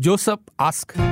[0.00, 1.07] Joseph ask.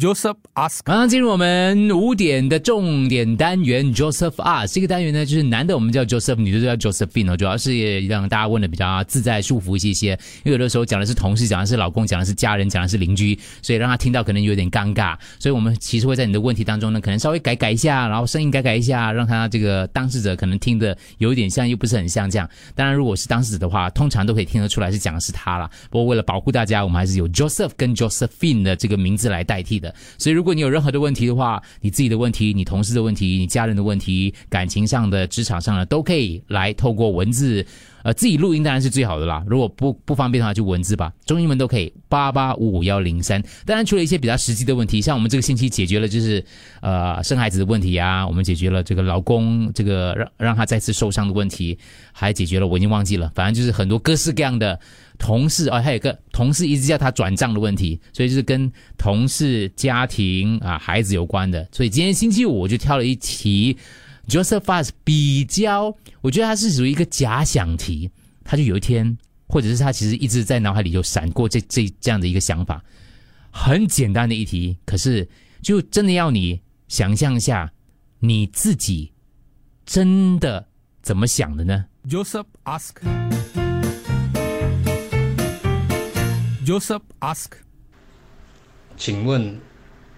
[0.00, 0.80] Joseph ask.
[0.86, 10.18] 马上进入我们五点的重点单元，Joseph R 这个单元呢，就是男的我们叫 Joseph，女的就叫 Josephine 哦，主要是让大家问的比较自在、舒服一些些。
[10.42, 15.14] 因为有的时候讲的是同事，讲的是老公，讲的是家人，讲的是邻居，所以让他听到可能有点尴尬。
[15.38, 22.48] 所以我们其实会在你的问题当中呢，可能稍微改改一下，然后声音改改一下，让他这个当事者可能听的有一点像，又不是很像这样。
[22.74, 25.70] 当然，如果是当事者的话，通常都可以听得出来是讲的是他了。
[25.90, 29.89] 不过为了保护大家，我们还是有 Joseph 跟 Josephine 的这个名字来代替的。
[30.18, 37.64] 所以如果你有任何的问题的话，你自己的问题、你同事的问题、你家人的问题、感情上的、职场上的，都可以来透过文字，
[38.02, 39.44] 呃，自己录音当然是最好的啦。
[39.46, 41.92] 如果不不方便的话，就文字吧，中英文都可以。
[42.08, 43.40] 八八五五幺零三。
[43.64, 46.44] 当然，除了一些比较实际的问题，像我们这个星期解决了就是
[46.80, 51.78] 呃生孩子的问题啊，我们解决了这个老公这个让让他再次受伤的问题，
[52.12, 54.78] 还解决了我已经忘记了，反正就是很多各式各样的。
[55.20, 61.68] 同事哦，还有一个同事一直叫他转账的问题，所以就是跟同事、家庭啊、孩子有关的。
[61.70, 63.76] 所以今天星期五我就挑了一题
[64.26, 68.10] ，Joseph Fast 比较，我觉得它是属于一个假想题。
[68.42, 72.82] 他就有一天，或者是他其实一直在脑海里有闪过这这这样的一个想法，
[73.52, 75.28] 很简单的一题，可是
[75.62, 77.70] 就真的要你想象一下，
[78.18, 79.12] 你自己
[79.86, 80.66] 真的
[81.00, 83.39] 怎么想的呢？Joseph ask.
[86.70, 87.50] Joseph ask.
[88.96, 89.58] 请问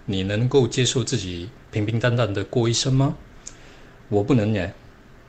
[0.05, 3.15] 你能够接受自己平平淡淡的过一生吗？
[4.07, 4.71] 我不能耶，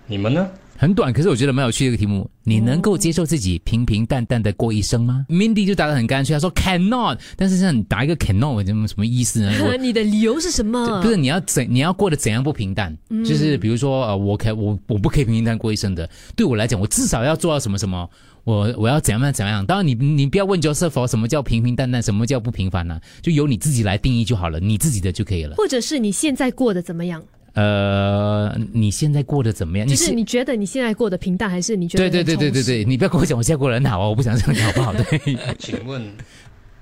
[0.07, 0.51] 你们呢？
[0.77, 2.29] 很短，可是我觉得蛮有趣的一个题目。
[2.47, 7.19] 你能够接受自己平平淡淡的过一生吗？Mindy 就答得很干脆，他说 cannot。
[7.37, 9.53] 但是像你答一个 cannot，什么什么意思呢？
[9.65, 11.01] 我你的理由是什么？
[11.01, 12.95] 不是你要怎你要过得怎样不平淡？
[13.25, 16.09] 就是比如说呃，我可我我不可以平平淡淡过一生的。
[16.37, 18.09] 对我来讲，我至少要做到什么什么。
[18.43, 19.65] 我我要怎样怎样怎样？
[19.65, 25.57] 当然你你不要问 Joseph 什么叫平平淡淡，什么叫不平凡呢、就由你自己来定义就好了，你自己的就可以了。
[25.57, 27.25] 或者是你现在过得怎么样？
[27.55, 29.87] 呃，你现在过得怎么样？
[29.87, 34.93] 就是你觉得你现在过得平淡，还是你觉得对对对对对对，你不要跟我讲我现在过得很好啊，我不想这样讲好不好？
[35.11, 36.03] 对，请问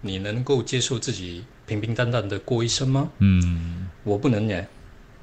[0.00, 3.08] 你能够接受自己平平淡淡的过一生吗？
[3.18, 4.66] 嗯，我不能耶，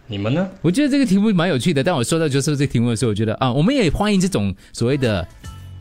[0.07, 0.47] 你们呢？
[0.61, 1.83] 我觉得这个题目蛮有趣的。
[1.83, 5.27] 当我说到 Joseph 这个题目的时候，我觉得啊，我们也欢迎这种所谓的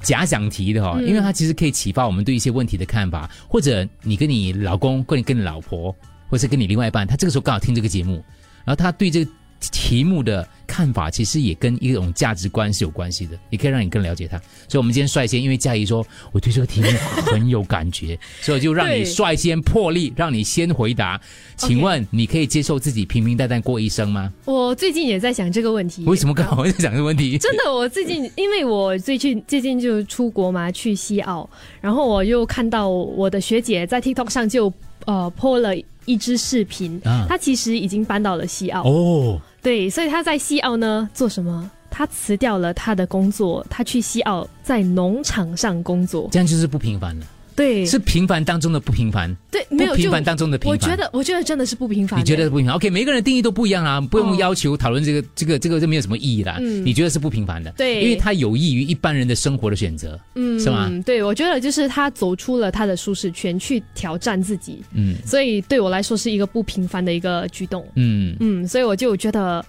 [0.02, 5.94] 假想题的哈、哦，因为它其实可以启发我们对一些问题的看法，或者你跟你老公，或者跟你老婆，
[6.30, 8.24] 或者是跟你另外一半，他这个时候刚好听这个节目，
[8.64, 14.36] 然后他对这个题目的看法，其实也跟一种价值观是有关系的，也可以让你更了解他。
[14.68, 16.86] 所以，我们今天率先，因为嘉怡说我对这个题目
[17.24, 21.18] 很有感觉， 所以就让你率先破例，让你先回答。
[21.56, 24.32] 请问你可以接受自己平平淡淡过一生吗？
[24.44, 26.04] 我最近也在想这个问题。
[26.04, 27.38] 为什么刚好在想这个问题？
[27.38, 31.48] 真的，我最近因为我最近最近就出国嘛，去西澳，
[31.80, 34.72] 然后我又看到我的学姐在 TikTok 上就
[35.06, 35.74] 呃 po 了
[36.04, 41.70] 一支视频，啊她其实已经搬到了西澳，哦，对，所以他在西澳呢做什么？
[41.90, 47.26] 他辞掉了他的工作，他去西澳在农场上工作，这样就是不平凡的，
[47.58, 50.78] 对，是平凡当中的不平凡，对，没有平凡当中的平凡。
[50.78, 56.58] 我觉得我觉得真的是不平凡，你觉得是不平凡？OK，每个人的定义都不一样啊，不用哦要求讨论这个、这个、这个，就没有什么意义啦。
[56.60, 60.88] 嗯你觉得是不平凡的，对因为它有益于一般人的生活的选择，嗯是吗？
[61.04, 67.84] 对，我觉得就是他走出了他的舒适圈，去挑战自己，嗯所以对我来说是一个不平凡的一个举动。
[67.96, 69.64] 嗯，嗯，所以我就觉得，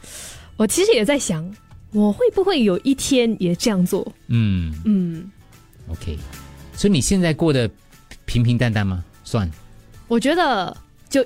[0.57, 1.43] 我其实也在想，
[1.91, 4.05] 我会不会有一天也这样做？
[4.27, 5.31] 嗯嗯
[5.87, 6.15] ，，OK。
[6.79, 7.69] 所以你现在过得
[8.23, 9.03] 平平淡淡吗？
[9.25, 9.51] 算，
[10.07, 10.75] 我觉得
[11.09, 11.21] 就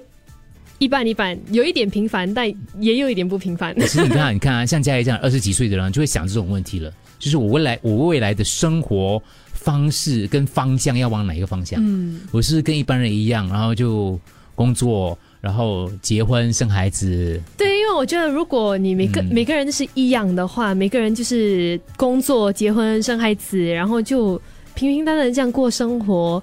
[0.80, 3.72] 一半一半，有一点平凡，但也有一点不平凡。
[3.82, 9.22] 其实你看啊， 你看啊，像佳怡这样二十几岁的人，就会想这种问题了，就是我未来我未来的生活
[9.54, 11.80] 方式跟方向要往哪一个方向？
[11.86, 14.20] 嗯，我是跟一般人一样，然后就
[14.56, 24.42] 工作，然后结婚生孩子，对，因为我觉得如果你每个、嗯每个人是一样的话，每个人就是工作、结婚、生孩子，然后就
[24.76, 26.42] 平平淡淡的这样过生活，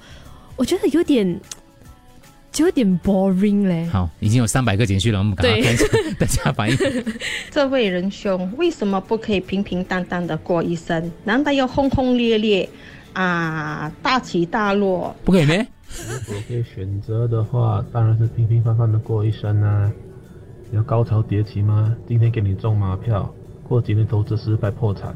[0.57, 1.41] 我觉得有点。
[2.53, 5.87] 就有点 boring 嘞，好，已经有三百个简讯了，我们赶快对看一下
[6.19, 6.77] 大家反应。
[7.49, 11.13] 这位仁兄，为什么不可以平平淡淡的过一生？
[11.23, 12.69] 难道要轰轰烈烈
[13.13, 15.15] 啊，大起大落？
[15.25, 15.65] 不可以咩？
[16.09, 19.89] 如果可以选择的话，当然是平平凡凡的过一生啊。
[20.73, 21.97] 你要高潮迭起吗？
[22.09, 25.15] 今天给你中马票，过几年投资失败破产，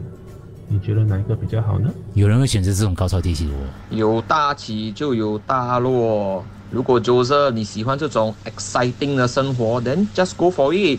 [0.69, 1.90] 你觉得哪一个比较好呢？
[2.14, 3.58] 有人会选择这种高潮迭起的哦。
[3.90, 6.44] 有大起就有大落。
[6.70, 10.99] 如果 Joseph 你喜欢这种 exciting 的生活，then just go for it。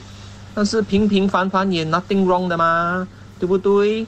[0.53, 3.05] 但是平平凡凡也 nothing wrong 的嘛，
[3.39, 4.07] 对不对？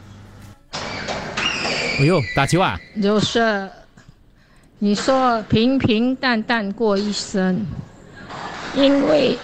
[1.99, 2.79] 哎呦，打球啊！
[3.01, 3.69] 就是
[4.79, 7.65] 你说平平淡淡过一生，
[8.75, 9.37] 因为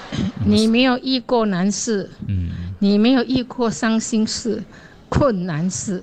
[0.45, 4.63] 你没有遇过难事，嗯，你没有遇过伤心事、
[5.13, 6.01] 困难事。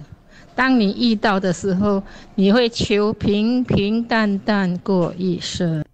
[0.54, 2.00] 当你遇到的时候，
[2.36, 5.84] 你会求平平淡淡过一生。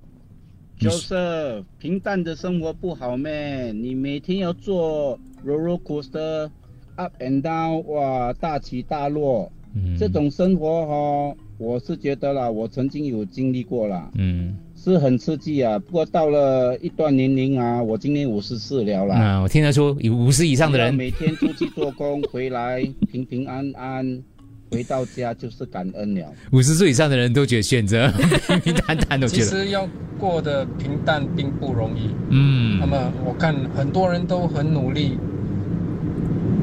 [0.79, 3.73] 就是平淡的生活不好咩？
[3.73, 6.51] 你每天要做 roller coaster
[6.97, 14.59] up and down，哇，大起大落，嗯这种生活哈、我是觉得啦，我曾经有经历过啦，嗯，
[14.93, 15.79] 是很刺激啊。
[15.79, 24.23] 不过到了一段年龄啊，我今年五十四了啦，啊我听得出有五十以上的人，每天出去做工回来平平安安，
[24.71, 26.33] 回到家就是感恩了。
[26.53, 28.09] 五十岁以上的人都觉得选择
[28.49, 29.89] 平平淡淡， 都其觉得，实要
[30.19, 32.11] 过得平淡并不容易。
[32.31, 35.19] 嗯那么我看很多人都很努力，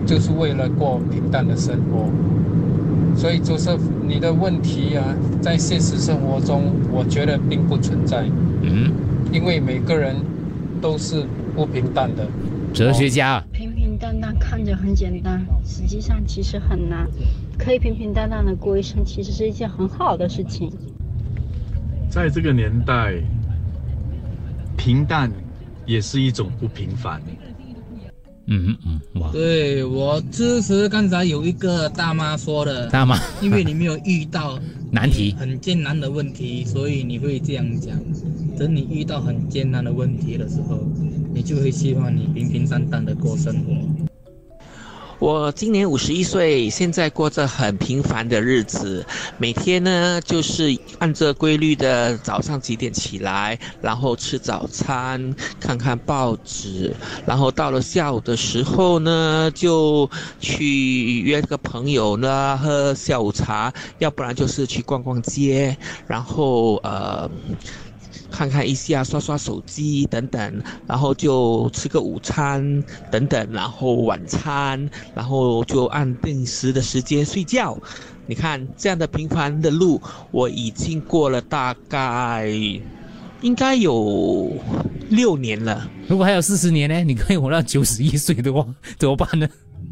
[0.06, 2.10] 就是为了过平淡的生活。
[3.16, 3.70] 所以，就是
[4.06, 8.26] 你的问题啊，在现实生活中，我觉得并不存在，
[8.62, 8.92] 嗯，
[9.32, 10.16] 因为每个人
[10.82, 11.26] 都是
[11.56, 12.28] 不平淡的。
[12.74, 17.08] 哲学家啊，平平淡淡看着很简单，实际上其实很难。
[17.58, 20.72] 可以平平淡淡的过一生，其实是一件很好的事情。
[22.10, 23.14] 在这个年代，
[24.76, 25.32] 平淡
[25.86, 27.22] 也是一种不平凡。
[28.48, 34.60] 嗯嗯嗯，哇，对我支持刚才有一个大妈说的，大妈因为你没有遇到
[34.92, 37.98] 难题很艰难的问题，所以你会这样讲。
[38.58, 40.80] 等你遇到很艰难的问题的时候，
[41.34, 44.03] 你就会希望你平平淡淡的过生活。
[45.24, 49.06] 我今年五十一岁，现在过着很平凡的日子。
[49.38, 56.94] 每天呢，就是按着规律的早上几点起来，然后吃早餐，看看报纸，
[57.26, 60.10] 然后到了下午的时候呢，就
[60.42, 67.32] 去约个朋友呢喝下午茶，要不然就是去逛逛街，然后呃。
[68.34, 77.78] 看看一下，刷刷手机等等，然后就吃个午餐等等，然后晚餐，然后就按定时的时间睡觉。
[78.26, 80.02] 你看这样的平凡的路，
[80.32, 82.50] 我已经过了大概
[83.42, 84.52] 应该有
[85.10, 85.88] 六年了。
[86.08, 87.04] 如果还有四十年呢？
[87.04, 88.66] 你可以活到九十一岁的话，
[88.98, 89.48] 怎么办呢？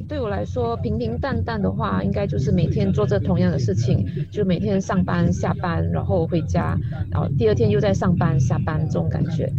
[0.07, 6.77] 对我来说，平平淡淡的话，应该就是每天做着同样的事情，就每天上班、下班，然后回家，
[7.09, 9.51] 然后第二天又在上班、下班这种感觉。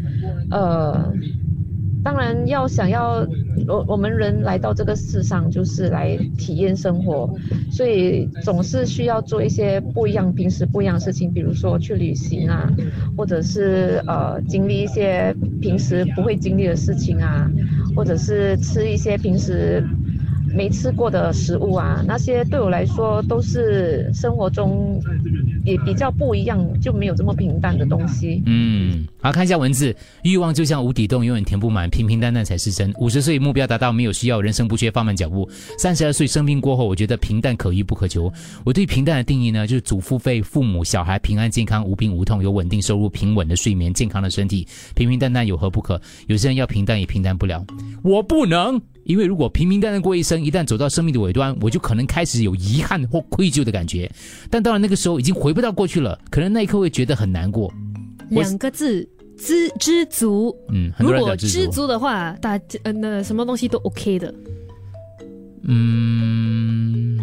[0.50, 1.12] 呃，
[2.04, 3.26] 当然要想要
[3.68, 7.32] 我我们人来到这个世上，就是来体验生活，
[7.70, 12.70] 所以总是需要做一些不一样、平时不一样的事情，比如说去旅行啊，
[13.16, 17.50] 或者是呃经历一些平时不会经历的事情啊，
[17.94, 19.82] 或者是吃一些平时。
[20.54, 25.00] 没吃过的食物啊，那些对我来说都是生活中
[25.64, 28.42] 也比较不一样，就没有这么平淡的东西。
[28.46, 32.92] 嗯，好看一下文字，欲望就像无底洞，永远填不满，平平淡淡才是真。
[32.98, 35.48] 五十岁目标达到，没有需要，人生不缺，放慢脚步。
[35.78, 38.32] 三十二岁生病过后，我觉得平淡可遇不可求。
[38.64, 46.00] 我对平淡的定义呢，就是祖父辈、父母、小孩平安健康、无病无痛，有稳定收入、平稳的睡眠、健康的身体，平平淡淡有何不可？
[46.26, 47.64] 有些人要平淡也平淡不了，
[48.02, 48.80] 我不能。
[49.04, 54.10] 因为如果平平淡淡过一生，一旦走到生命的尾端，我就可能开始有遗憾或愧疚的感觉。
[54.48, 57.72] 但到了那个时候，已经回不到过去了，可能那一刻会觉得很难过。
[58.30, 60.56] 两个字，知知足。
[60.68, 64.32] 嗯，很如果知足的话，大呃那什么东西都 OK 的。
[65.64, 67.18] 嗯，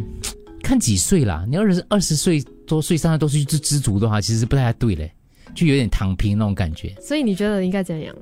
[0.61, 1.45] 看几岁啦。
[1.47, 5.11] 你要是二十岁多岁、三十多岁就知足的话，其实不太对嘞，
[5.55, 6.93] 就有点躺平那种感觉。
[7.01, 8.15] 所以你觉得应该怎样？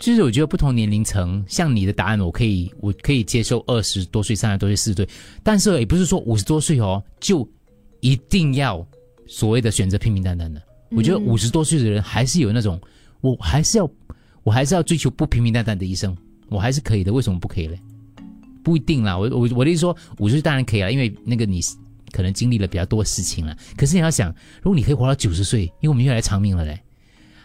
[0.00, 5.08] 就是我觉得不同年龄层，像你的答案，我可以我可以接受二十多岁、三十多岁、四十岁，
[5.42, 7.46] 但是也不是说五十多岁哦就
[8.00, 8.84] 一定要
[9.26, 10.60] 所谓的选择平平淡淡的。
[10.90, 12.80] 我觉得嗯五十多岁的人还是有那种，
[13.20, 13.88] 我还是要
[14.42, 16.16] 我还是要追求不平平淡淡的一生，
[16.48, 17.12] 我还是可以的。
[17.12, 17.78] 为什么不可以嘞？
[18.64, 21.60] 不一定啦，我我我的意思说，五十岁当然可以了，因为那个你
[22.10, 23.54] 可能经历了比较多事情了。
[23.76, 26.80] 可是你要想，如果你可以活到九十岁，因为我们越来越长命了嘞，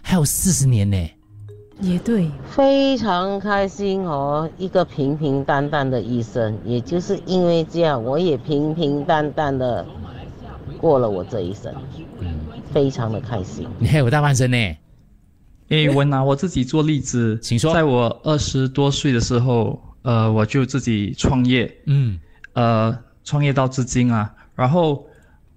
[0.02, 0.98] 还有四十年呢。
[1.82, 9.86] 也对，非常开心哦，一个平平淡淡的一生，也就是因为这样，我也平平淡淡的
[10.77, 11.74] 过了我这一生，
[12.20, 12.39] 嗯，
[12.72, 13.67] 非常的开心。
[13.77, 14.58] 你还有大半生呢。
[15.67, 17.74] 诶，我拿我自己做例子，请说。
[17.74, 22.17] 在我二十多岁的时候，呃，我就自己创业，嗯，
[22.53, 24.34] 呃，创业到至今啊。
[24.55, 25.05] 然后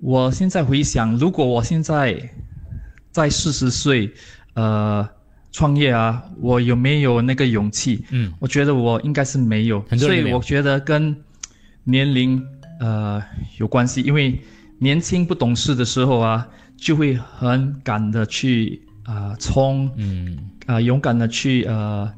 [0.00, 2.28] 我现在回想，如果我现在
[3.12, 4.12] 在四十岁，
[4.54, 5.08] 呃。
[5.50, 8.04] 创业啊，我有没有那个勇气？
[8.10, 11.16] 嗯，我觉得我应该是没有，所以我觉得跟
[11.84, 12.42] 年龄
[12.80, 13.22] 呃
[13.58, 14.40] 有关系，因为
[14.78, 22.12] 年轻不懂事的时候啊，就会很敢的去啊、冲，嗯，啊、勇敢的去呃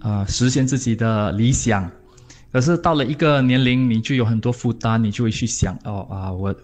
[0.00, 1.90] 呃实现自己的理想。
[2.52, 6.54] 可是到了一个年龄，你就有很多负担，你就会去想哦啊，我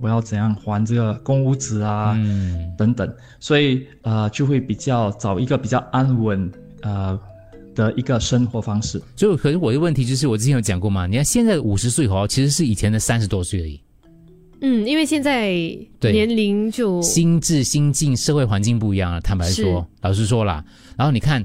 [0.00, 2.72] 我要怎样还这个公屋子啊，嗯。
[2.76, 6.50] 等等，所以呃就会比较找一个比较安稳
[6.82, 7.18] 呃
[7.74, 9.00] 的一个生活方式。
[9.16, 13.80] 所以，可是我的问题就是，我之前有讲过嘛，你看现在五十岁哦，其实是以前的三十多岁而已，
[14.60, 15.52] 嗯，因为现在
[16.00, 16.12] 对。
[16.12, 19.20] 年龄就心智、心境、社会环境不一样了。
[19.20, 19.62] 坦白是。
[19.62, 20.64] 说，老实说啦，
[20.96, 21.44] 然后你看，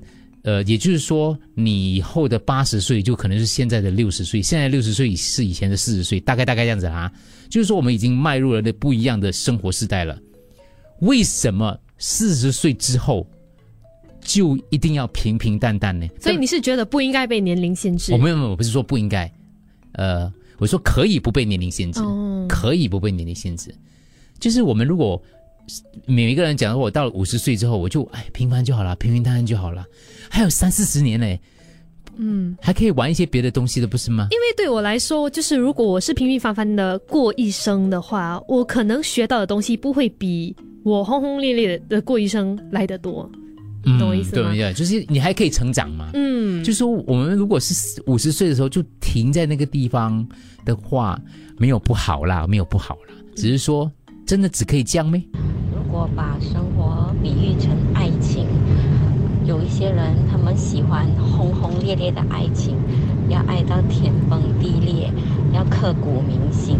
[0.49, 7.11] 呃，也就是说，你以后的八十岁就可能是现在的六十岁，现在六十岁是以前的四十岁，大概大概这样子啊。
[7.51, 10.19] 就是说，我们已经迈入了那不一样的生活时代了。
[11.01, 13.27] 为什么四十岁之后
[14.21, 16.07] 就一定要平平淡淡呢？
[16.19, 18.11] 所以你是觉得不应该被年龄限制？
[18.11, 19.31] 我没有没有，我不是说不应该，
[19.91, 23.71] 呃，我说可以不被年龄限制，哦可以不被年龄限制。
[24.39, 25.21] 就是我们如果
[26.05, 29.85] 每一个人讲说，我到了五十岁之后，我就哎平凡就好了，平平淡淡就好了，
[30.29, 31.39] 还有三四十年嘞，
[32.17, 32.55] 嗯。
[32.61, 34.27] 还可以玩一些别的东西的，不是吗？
[34.31, 43.29] 因为对我来说，就是如果我是平平凡凡的过一生的话，我可能学到的东西不会比我轰轰烈烈的过一生来得多。
[43.97, 46.11] 懂我意思吗嗯对对，就是你还可以成长嘛。
[46.13, 50.27] 嗯，就说我们如果是五十岁的时候就停在那个地方
[50.65, 51.19] 的话，
[51.57, 53.89] 没有不好啦，没有不好啦，只是说
[54.27, 55.23] 真的只可以这样咩？
[55.99, 58.47] 如果把生活比喻成爱情，
[59.43, 62.77] 有一些人他们喜欢轰轰烈烈的爱情，
[63.27, 65.11] 要爱到天崩地裂，
[65.53, 66.77] 要刻骨铭心，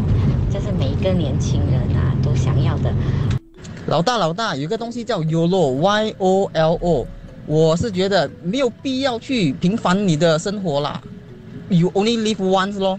[0.50, 2.94] 这是每一个年轻人啊都想要的。
[3.88, 7.06] 老大老大，有一个东西叫 YOLO，Y O L O，
[7.46, 11.02] 我是觉得没有必要去平凡你的生活啦
[11.68, 12.98] ，You only live once 咯。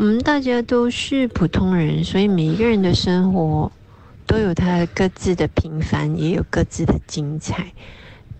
[0.00, 3.70] 我们大家都是普通人，所以每一个人的生活
[4.30, 7.72] 都有他各自的平凡，也有各自的精彩。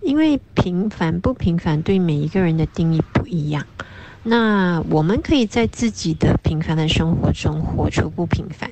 [0.00, 3.66] 因为平凡不平凡对每一个人的定义不一样。
[4.22, 8.70] 那我们可以在自己的平凡的生活中活出不平凡，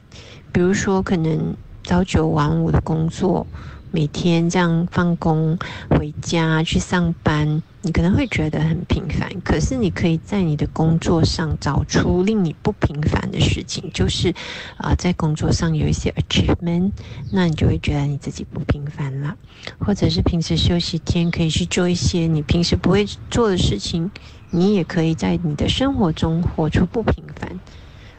[0.53, 3.49] 比如说可能朝九晚五的工作，
[3.91, 5.59] 每天这样放工
[5.91, 9.27] 回家去上班，你可能会觉得很平凡。
[9.43, 14.35] 可是你可以在你的工作上找出令你不平凡的事情，就是
[14.77, 16.93] 啊、在工作上有一些 achievement，
[17.33, 19.35] 那你就会觉得你自己不平凡了。
[19.79, 24.11] 或者是平时休息天可以去做一些你平时不会做的事情，
[24.51, 27.59] 你也可以在你的生活中活出不平凡，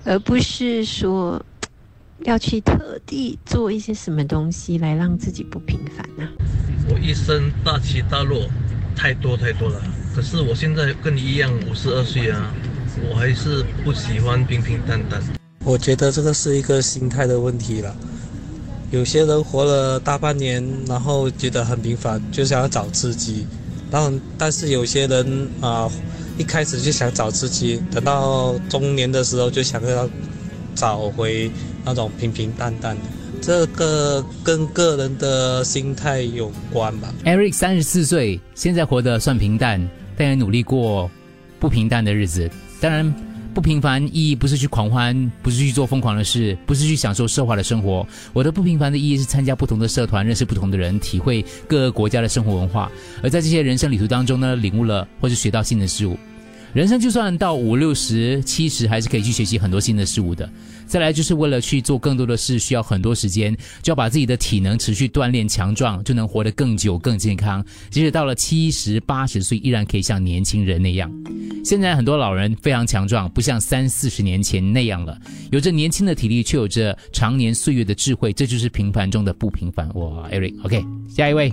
[0.04, 1.46] 而不是说
[2.24, 6.28] 要去特地做一些什么东西来让自己不平凡啊。
[6.92, 8.50] 我一生大起大落，
[9.00, 9.82] 太多太多了。
[10.14, 12.54] 可是我现在跟你一样，五十二岁啊，
[13.10, 15.24] 我还是不喜欢平平淡淡。
[15.64, 17.96] 我觉得这个是一个心态的问题了。
[18.92, 23.48] 有些人活了大半年，然后觉得很平凡，就想要找刺激。
[23.90, 25.90] 然后，但是有些人啊、
[26.38, 30.10] 一开始就想找刺激，等到中年的时候就想要
[30.76, 31.50] 找回
[31.86, 33.02] 那种平平淡淡的。
[33.42, 37.14] 这个跟个人的心态有关吧。
[37.26, 39.86] Eric 三十四岁，现在活得算平淡，
[40.18, 41.10] 但也努力过
[41.60, 42.50] 不平淡的日子。
[42.80, 43.14] 当然，
[43.54, 48.06] 不平凡意义不是去狂欢，不是去做疯狂的事，不是去享受奢华的生活。
[48.32, 52.92] 我的不平凡的意义是参加不同的社团，认识不同的人，体会各个国家的生活文化。
[53.24, 56.18] 而在这些人生旅途当中呢，领悟了或是学到新的事物。
[56.74, 60.48] 人生就算到五六十、七十，还是可以去学习很多新的事物的。
[60.86, 67.64] 再来就是为了去做更多的事，需要很多时间，就要把自己的体能持续锻炼强壮，就能活得更久、更健康。
[67.90, 71.12] 即使到了七十、八十岁，依然可以像年轻人那样。
[71.64, 75.18] 现在很多老人非常强壮，不像三四十年前那样了，
[75.52, 79.88] 有着年轻的体力，却有着常年岁月的智慧，这就是平凡中的不平凡。
[79.96, 81.52] 哇，Eric，OK，、下一位。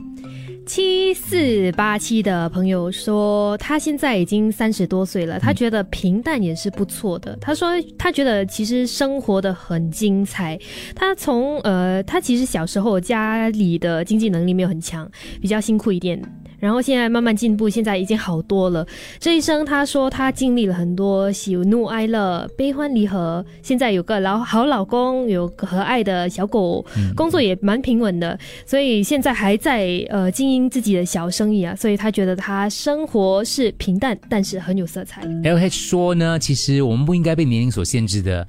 [0.67, 7.39] 七四八七的朋友说，他现在已经三十多岁了，他觉得平淡也是不错的。
[7.41, 10.59] 他说，他觉得其实生活的很精彩。
[10.93, 15.09] 他从呃，他其实小时候家里的经济能力没有很强，
[15.41, 16.21] 比较辛苦一点。
[16.59, 18.87] 然后现在慢慢进步，现在已经好多了。
[19.19, 23.45] 这一生，他说他经历了很多喜怒哀乐、悲欢离合。
[23.63, 26.85] 现在有个老好老公，有个和蔼的小狗，
[27.15, 31.75] 工作也蛮平稳的，所以现在还在呃经营自己的小生意啊。
[31.77, 35.23] 所以他觉得他生活是平淡，但是很有色彩。
[35.45, 38.47] L H 说呢，其实我们不应该被年龄所限制的。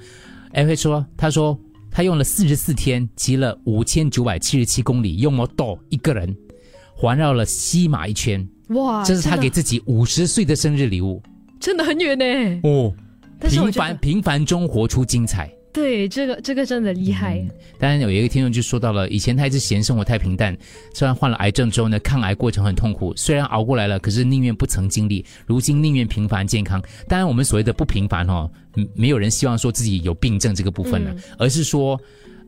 [0.53, 1.59] L H 说，他说
[1.91, 6.35] 他用了四十四天，骑了五千九百七十七公里，用摩托一个人
[6.97, 8.45] 环绕了西马一圈。
[8.69, 11.21] 哇这是他给自己五十岁的生日礼物
[11.59, 12.59] 真的很远呢。
[12.63, 12.93] 哦。
[13.39, 15.47] 平凡平凡中活出精彩。
[15.71, 17.47] 对，这个这个真的厉害。
[17.77, 20.57] 当然有一个听众就说到了，以前他一直嫌生活太平淡，
[20.91, 26.81] 虽然患了癌症之后呢，抗癌过程很痛苦，虽然熬过来了，可是宁愿不曾经历，如今宁愿平凡健康。
[27.07, 31.99] 当然，我们所谓的不平凡哦，嗯没有人希望说自己有病症这个部分呢，而是说。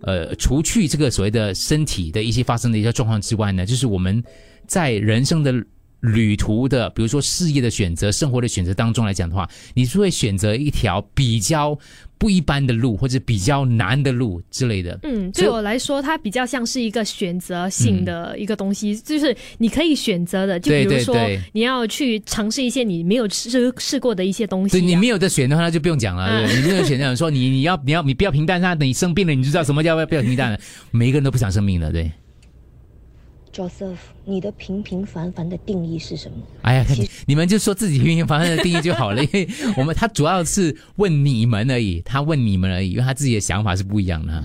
[0.01, 4.23] 呃，除去这个所谓的身体的一些发生的一些状况之外呢，就是我们
[4.65, 5.53] 在人生的
[6.01, 11.77] 旅途的，比如说事业的选择、生活的选择当中来讲的话，你是会选择一条比较
[12.17, 14.97] 不一般的路，或者比较难的路之类的。
[15.03, 20.59] 嗯，对我来说，它比较像是一个选择性的一个东西，就是你可以选择的。
[20.59, 21.15] 就比对如说
[21.51, 24.79] 你要去尝试一些你没有试试过的一些东西、啊。
[24.79, 26.45] 对你没有的选的话，那就不用讲了。
[26.47, 30.59] 你没有选择，说你你要你要你不要平淡，那等你生病了，你就知道什么叫不要平淡了。
[30.91, 32.09] 每一个人都不想生病的，对。
[33.59, 36.37] Joseph，你的平平凡凡的定义是什么？
[36.61, 36.85] 哎呀，
[37.25, 44.43] 你们就说自己平平凡凡的定义就好了， 因为我们他主要是问你们而已，他问你们而已，因为他自己的想法是不一样的哈。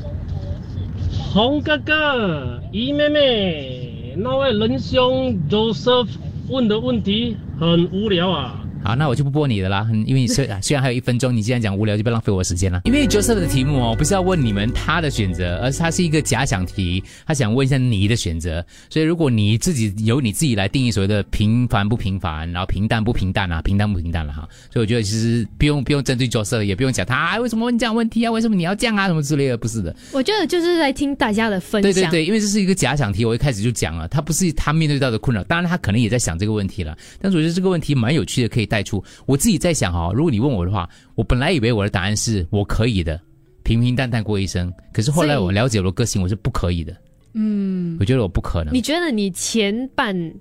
[1.32, 6.08] 红哥哥、姨妹妹，那位仁兄 Joseph
[6.48, 8.63] 问的问题很无聊啊。
[8.84, 12.82] 好，那我就不播你的啦，嗯因为你虽虽然还有一分钟，你既然讲无聊，就不要浪费我的时间了。
[12.84, 18.62] 因为 Joseph 的题目哦，不是要问你们他的选择，而是他是一个假想题，他想问一下你的选择。
[18.90, 24.46] 所以如果你自己由你自己来定义所谓的平凡不平凡，然后平淡不平淡啊，平淡不平淡了哈。
[24.70, 29.96] 所以我觉得其实不用不用针对 Joseph，也不用讲他、啊、为什么问这样问题啊，为什么你要这样啊，什么之类的，不是的。
[30.12, 31.90] 我觉得就是在听大家的分享。
[31.90, 36.94] 对对对，因为这是一个假想题，我一开始就讲了，他不是他面对到的困扰，当然他可能也在想这个问题了。
[37.18, 43.20] 但是我觉得这个问题蛮有趣的，可以带出我自己在想哈、如果你问我的话，我本来以为我的答案是我可以的，
[43.62, 46.92] 平平淡淡过一生，可是后来我了解我的个性，我是不可以的，
[47.34, 48.82] 嗯我，觉得我不可能你。
[48.82, 50.34] 觉得你前半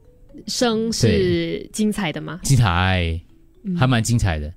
[0.48, 2.40] 生是精彩的吗？
[2.42, 3.22] 精彩，
[3.66, 4.52] 嗯还蛮精彩的，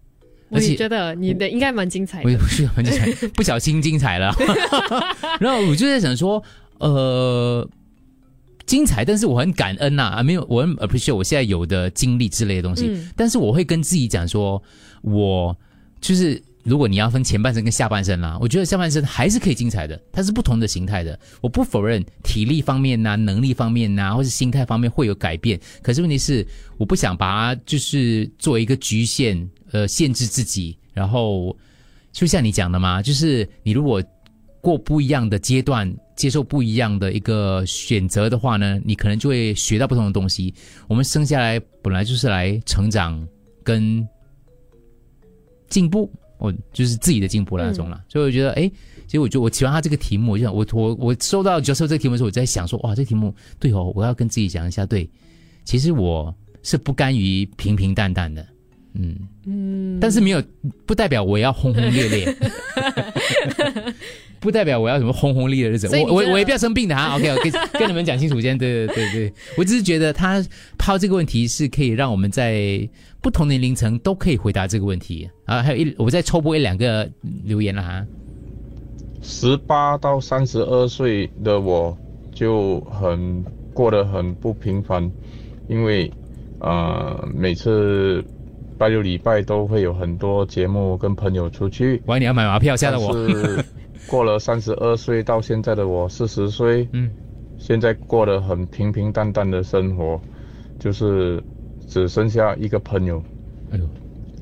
[0.48, 2.30] 我而且也觉得你的应该蛮精彩的。
[2.32, 4.34] 我不是很精彩， 不小心精彩了。
[5.38, 6.42] 然后我就在想说，
[6.78, 7.68] 呃，
[8.66, 12.88] 精彩，但是我很感恩呐、啊，没有，我很 appreciate 我现在有的经历之类的东西。
[12.88, 14.62] 嗯但是我会跟自己讲说，
[15.02, 15.56] 我
[16.00, 21.18] 就是如果你要分前半生跟下半生啦、我觉得下半生还是可以精彩的，它是不同的形态的。
[21.40, 25.58] 我不否认体力方面呐、能力方面呐、或是心态方面会有改变。
[25.80, 26.44] 可是问题是，
[26.76, 30.76] 我不想把它就是作为一个局限，呃，限制自己。
[30.92, 31.56] 然后
[32.12, 34.02] 就像你讲的嘛，就是你如果
[34.60, 40.52] 过不一样的阶段，接受不一样的一个选择的话呢，你可能就会学到不同的东西。
[40.88, 43.24] 我们生下来本来就是来成长
[43.62, 44.06] 跟
[45.68, 48.02] 进步，我就是自己的进步那种了。
[48.08, 48.66] 所以我觉得，哎，
[49.06, 55.08] 其实我觉得我喜欢他这个题目，我就想我我我收到 Joseph 这个题目的时候，我在想说，哇，这个题目对哦，我要跟自己讲一下，对，
[55.64, 58.46] 其实我是不甘于平平淡淡的，
[58.94, 59.16] 嗯。
[59.48, 60.42] 嗯，但是没有
[60.84, 62.36] 不代表我要轰轰烈烈，
[64.46, 65.88] 不代表我要什么轰轰烈烈的日子。
[65.88, 67.16] 我我我也不要生病的啊。
[67.18, 68.56] OK，我跟跟你们讲清楚先。
[68.56, 70.42] 对对对对，我只是觉得他
[70.78, 72.88] 抛这个问题是可以让我们在
[73.20, 75.62] 不同年龄层都可以回答这个问题啊。
[75.62, 77.10] 还有一我再抽播一两个
[77.44, 78.06] 留言了哈。
[79.20, 81.98] 十八到三十二岁的我
[82.32, 85.10] 就很过得很不平凡，
[85.68, 86.08] 因为
[86.60, 88.24] 呃每次
[88.78, 92.00] 拜六礼拜都会有很多节目跟朋友出去。
[92.06, 93.12] 喂，你要买马票吓到我。
[94.08, 97.10] 过了三十二岁到现在的我四十岁，嗯，
[97.58, 100.20] 现在过得很平平淡淡的生活，
[100.78, 101.42] 就是
[101.88, 103.22] 只剩下一个朋友，
[103.72, 103.88] 哎呦，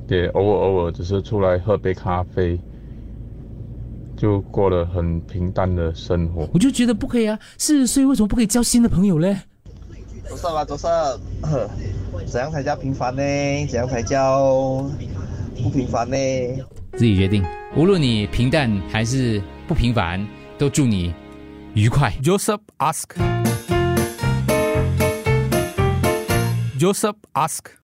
[0.08, 2.58] 也偶尔偶尔只是出来喝杯咖啡，
[4.16, 6.48] 就过了很平淡的生活。
[6.52, 9.36] 我就觉得不可以啊，四十岁为什么不可以交新的朋友嘞？
[10.28, 10.88] 多少啊，多少，
[12.26, 13.22] 怎样才叫平凡呢？
[13.68, 14.84] 怎样才叫
[15.62, 16.16] 不平凡呢？
[16.92, 17.44] 自己决定，
[17.76, 20.26] 无论你平淡还是不平凡，
[20.58, 21.14] 都祝你
[21.74, 22.12] 愉快。
[22.22, 23.14] Joseph ask.
[26.78, 27.74] Joseph ask.